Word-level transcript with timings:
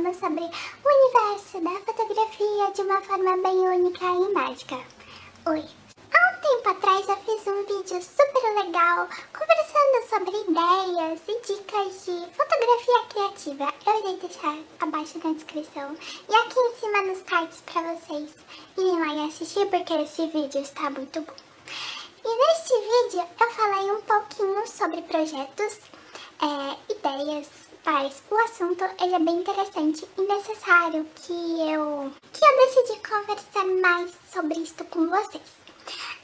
Falando 0.00 0.18
sobre 0.18 0.44
o 0.44 0.88
universo 0.88 1.60
da 1.60 1.70
fotografia 1.80 2.72
de 2.72 2.80
uma 2.80 3.02
forma 3.02 3.36
bem 3.36 3.58
única 3.58 4.06
e 4.06 4.32
mágica. 4.32 4.76
Oi! 5.46 5.62
Há 6.14 6.30
um 6.30 6.40
tempo 6.40 6.70
atrás 6.70 7.06
eu 7.06 7.16
fiz 7.16 7.46
um 7.46 7.66
vídeo 7.66 8.02
super 8.02 8.64
legal 8.64 9.08
conversando 9.36 10.08
sobre 10.08 10.40
ideias 10.40 11.20
e 11.28 11.40
dicas 11.42 12.06
de 12.06 12.34
fotografia 12.34 13.04
criativa. 13.10 13.74
Eu 13.86 13.98
irei 13.98 14.16
deixar 14.16 14.58
abaixo 14.80 15.20
na 15.22 15.34
descrição 15.34 15.94
e 16.30 16.34
aqui 16.34 16.58
em 16.58 16.76
cima 16.76 17.02
nos 17.02 17.22
cards 17.24 17.60
para 17.66 17.94
vocês 17.94 18.30
irem 18.78 19.00
lá 19.00 19.14
e 19.14 19.28
assistir 19.28 19.66
porque 19.66 19.92
esse 19.92 20.26
vídeo 20.28 20.62
está 20.62 20.88
muito 20.88 21.20
bom. 21.20 21.34
E 22.24 22.36
neste 22.36 22.72
vídeo 22.72 23.28
eu 23.38 23.50
falei 23.50 23.90
um 23.90 24.00
pouquinho 24.00 24.66
sobre 24.66 25.02
projetos, 25.02 25.78
é, 26.40 26.92
ideias, 26.94 27.69
mas 27.84 28.22
o 28.30 28.36
assunto 28.36 28.84
ele 29.00 29.14
é 29.14 29.18
bem 29.18 29.36
interessante 29.36 30.06
e 30.16 30.22
necessário 30.22 31.06
que 31.14 31.32
eu, 31.32 32.12
que 32.32 32.44
eu 32.44 32.56
decidi 32.66 33.00
conversar 33.08 33.64
mais 33.80 34.12
sobre 34.32 34.58
isto 34.60 34.84
com 34.84 35.08
vocês. 35.08 35.60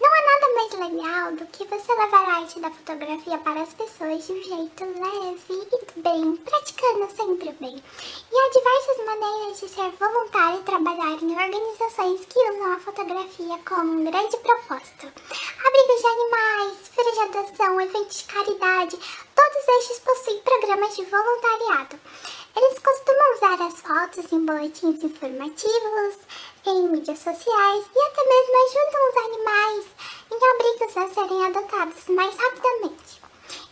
Não 0.00 0.10
há 0.12 0.22
nada 0.22 0.54
mais 0.54 0.72
legal 0.72 1.32
do 1.32 1.46
que 1.46 1.64
você 1.64 1.94
levar 1.94 2.28
a 2.28 2.36
arte 2.40 2.60
da 2.60 2.70
fotografia 2.70 3.38
para 3.38 3.62
as 3.62 3.72
pessoas 3.72 4.26
de 4.26 4.32
um 4.32 4.42
jeito 4.42 4.84
leve 4.84 5.68
e 5.72 6.00
bem, 6.00 6.36
praticando 6.36 7.08
sempre 7.14 7.48
o 7.48 7.52
bem. 7.54 7.82
E 8.30 8.36
há 8.36 8.50
diversas 8.50 9.06
maneiras 9.06 9.60
de 9.60 9.68
ser 9.68 9.90
voluntário 9.92 10.60
e 10.60 10.64
trabalhar 10.64 11.22
em 11.22 11.32
organizações 11.32 12.26
que 12.26 12.38
usam 12.50 12.72
a 12.72 12.80
fotografia 12.80 13.58
como 13.66 13.92
um 13.92 14.04
grande 14.04 14.36
propósito. 14.38 15.12
Abrigos 15.64 16.00
de 16.00 16.06
animais, 16.06 16.88
feiras 16.88 17.14
de 17.14 17.20
adoção, 17.20 17.80
eventos 17.80 18.18
de 18.18 18.24
caridade, 18.24 18.98
todos 19.34 19.68
estes 19.78 19.98
possuem 20.00 20.40
programas 20.40 20.73
voluntariado. 21.14 22.00
Eles 22.56 22.78
costumam 22.78 23.34
usar 23.34 23.66
as 23.66 23.80
fotos 23.80 24.32
em 24.32 24.44
boletins 24.44 25.02
informativos, 25.02 26.18
em 26.66 26.88
mídias 26.88 27.18
sociais 27.18 27.84
e 27.94 27.98
até 28.00 28.24
mesmo 28.24 28.54
ajudam 28.64 29.08
os 29.08 29.16
animais 29.24 29.86
em 30.32 30.38
abrigos 30.50 30.96
a 30.96 31.14
serem 31.14 31.44
adotados 31.46 32.08
mais 32.08 32.36
rapidamente. 32.36 33.22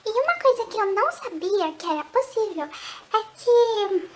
E 0.06 0.10
uma 0.10 0.34
coisa 0.40 0.66
que 0.66 0.76
eu 0.78 0.92
não 0.92 1.12
sabia 1.12 1.72
que 1.72 1.86
era 1.86 2.04
possível 2.04 2.68
é 3.12 3.22
que 3.38 4.10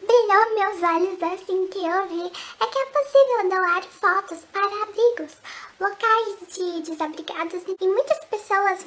brilhou 0.00 0.54
meus 0.54 0.82
olhos 0.82 1.22
assim 1.22 1.66
que 1.68 1.78
eu 1.78 2.08
vi 2.08 2.32
é 2.60 2.66
que 2.66 2.78
é 2.78 2.86
possível 2.86 3.48
doar 3.50 3.82
fotos 3.84 4.38
para 4.52 4.82
abrigos, 4.82 5.36
locais 5.80 6.36
de 6.48 6.80
desabrigados 6.82 7.62
e 7.80 7.88
muitas 7.88 8.24
pessoas 8.24 8.84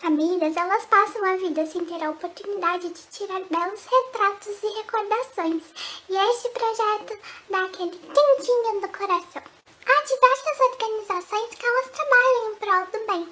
famílias, 0.00 0.56
elas 0.56 0.84
passam 0.86 1.24
a 1.24 1.36
vida 1.36 1.66
sem 1.66 1.84
ter 1.84 2.02
a 2.02 2.10
oportunidade 2.10 2.88
de 2.88 3.02
tirar 3.10 3.40
belos 3.40 3.84
retratos 3.84 4.62
e 4.62 4.66
recordações. 4.78 5.62
E 6.08 6.16
este 6.16 6.48
projeto 6.50 7.18
dá 7.50 7.64
aquele 7.64 7.90
quentinho 7.90 8.80
do 8.80 8.88
coração. 8.88 9.42
Há 9.86 10.02
diversas 10.02 10.60
organizações 10.60 11.54
que 11.54 11.66
elas 11.66 11.90
trabalham 11.90 12.50
em 12.50 12.54
prol 12.56 12.86
do 12.86 13.06
bem. 13.06 13.28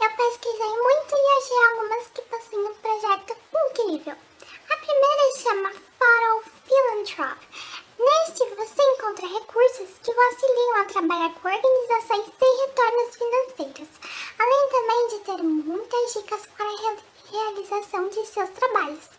Eu 0.00 0.10
pesquisei 0.16 0.82
muito 0.82 1.14
e 1.14 1.38
achei 1.38 1.64
algumas 1.70 2.06
que 2.08 2.22
possuem 2.22 2.66
um 2.66 2.74
projeto 2.74 3.36
incrível. 3.70 4.16
A 4.70 4.76
primeira 4.76 5.32
se 5.32 5.42
chama 5.42 5.72
Photo 5.98 6.50
Philanthrop. 6.66 7.38
Neste 7.98 8.44
você 8.54 8.80
encontra 8.80 9.26
recursos 9.26 9.88
que 10.04 10.12
auxiliam 10.12 10.76
a 10.76 10.84
trabalhar 10.84 11.34
com 11.34 11.48
organizações 11.48 12.32
sem 12.38 12.56
retornos 12.60 13.16
financeiros, 13.16 13.88
além 14.38 14.68
também 14.70 15.08
de 15.08 15.18
ter 15.24 15.42
dicas 16.12 16.46
para 16.46 16.64
a 16.64 16.96
realização 17.30 18.08
de 18.08 18.24
seus 18.26 18.50
trabalhos. 18.50 19.10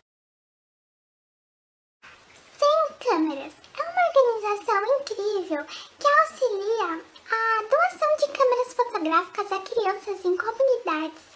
Sem 2.57 2.97
câmeras 2.99 3.53
é 3.77 3.81
uma 3.81 4.07
organização 4.07 4.99
incrível 4.99 5.65
que 5.65 6.07
auxilia 6.07 7.05
a 7.31 7.63
doação 7.63 8.15
de 8.17 8.37
câmeras 8.37 8.73
fotográficas 8.73 9.51
a 9.51 9.59
crianças 9.61 10.25
em 10.25 10.37
comunidades 10.37 11.29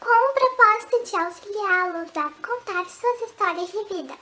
com 0.00 0.10
o 0.10 0.34
propósito 0.34 1.04
de 1.04 1.16
auxiliá-los 1.16 2.16
a 2.16 2.30
contar 2.46 2.88
suas 2.88 3.20
histórias 3.22 3.70
de 3.70 3.84
vida. 3.84 4.18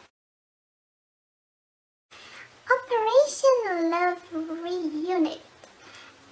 Operation 2.68 3.56
Love 3.90 4.62
Reunit 4.62 5.42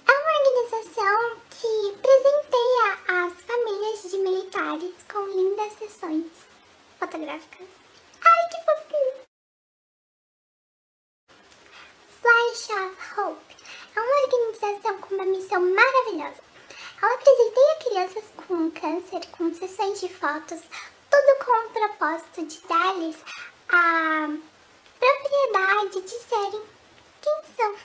é 0.07 0.11
uma 0.11 0.33
organização 0.39 1.41
que 1.49 1.97
presenteia 2.01 2.97
as 3.07 3.33
famílias 3.41 4.11
de 4.11 4.17
militares 4.35 4.93
com 5.09 5.25
lindas 5.27 5.71
sessões 5.79 6.29
fotográficas. 6.99 7.67
Ai, 8.21 8.49
que 8.49 8.65
fofinho! 8.65 9.13
Flash 12.19 12.69
of 12.69 13.21
Hope 13.21 13.55
é 13.95 14.01
uma 14.01 14.21
organização 14.23 14.99
com 14.99 15.15
uma 15.15 15.25
missão 15.25 15.61
maravilhosa. 15.61 16.43
Ela 17.01 17.17
presenteia 17.17 17.75
crianças 17.85 18.25
com 18.35 18.71
câncer 18.71 19.25
com 19.37 19.53
sessões 19.53 20.01
de 20.01 20.09
fotos, 20.09 20.61
tudo 21.09 21.45
com 21.45 21.67
o 21.67 21.69
propósito 21.69 22.45
de 22.45 22.59
dar-lhes 22.67 23.15
a 23.69 24.27
propriedade 24.99 26.01
de 26.01 26.19
serem 26.19 26.61
quem 27.21 27.55
são. 27.55 27.75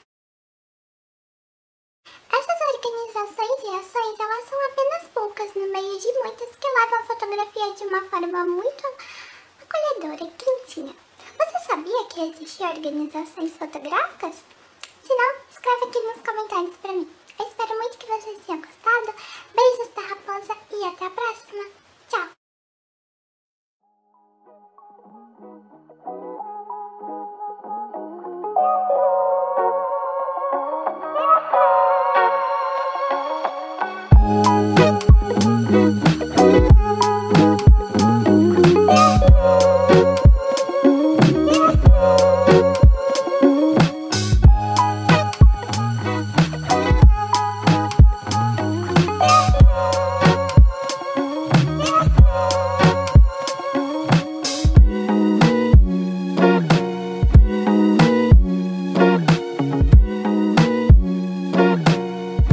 Essas 2.33 2.61
organizações 2.75 3.63
e 3.63 3.69
ações, 3.69 4.19
elas 4.19 4.49
são 4.49 4.67
apenas 4.67 5.00
no 5.61 5.71
meio 5.71 6.01
de 6.01 6.13
muitas 6.23 6.57
que 6.57 6.67
levam 6.67 7.01
a 7.01 7.05
fotografia 7.05 7.75
de 7.75 7.85
uma 7.85 8.01
forma 8.09 8.47
muito 8.47 8.87
acolhedora 9.61 10.25
e 10.25 10.31
quentinha. 10.43 10.97
Você 11.37 11.67
sabia 11.67 12.05
que 12.07 12.21
existem 12.31 12.67
organizações 12.67 13.53
fotográficas? 13.59 14.37
Se 15.05 15.15
não, 15.15 15.35
escreve 15.51 15.85
aqui 15.85 16.00